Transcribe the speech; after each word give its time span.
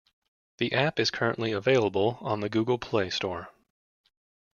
The 0.57 0.73
app 0.73 0.99
is 0.99 1.11
currently 1.11 1.51
available 1.51 2.17
on 2.21 2.39
the 2.39 2.49
Google 2.49 2.79
Play 2.79 3.11
Store. 3.11 3.49